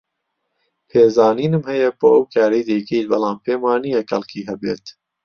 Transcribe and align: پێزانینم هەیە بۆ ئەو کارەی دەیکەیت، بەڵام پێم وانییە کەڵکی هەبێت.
پێزانینم 0.89 1.63
هەیە 1.71 1.89
بۆ 1.99 2.07
ئەو 2.13 2.25
کارەی 2.33 2.67
دەیکەیت، 2.69 3.05
بەڵام 3.11 3.37
پێم 3.45 3.59
وانییە 3.65 4.01
کەڵکی 4.09 4.47
هەبێت. 4.49 4.85